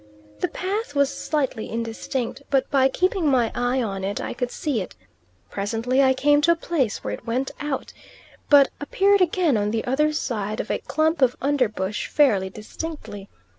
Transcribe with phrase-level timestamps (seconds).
[0.39, 4.81] The path was slightly indistinct, but by keeping my eye on it I could see
[4.81, 4.95] it.
[5.51, 7.93] Presently I came to a place where it went out,
[8.49, 13.29] but appeared again on the other side of a clump of underbush fairly distinctly.